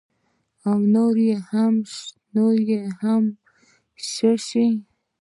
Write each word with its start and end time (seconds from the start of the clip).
او 0.67 0.73
نور 0.93 1.15
به 2.67 2.79
هم 3.01 3.23
ښه 4.11 4.31
شي. 4.47 4.67